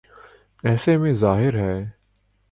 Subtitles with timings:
[0.63, 1.85] ایسے میں ظاہر ہے۔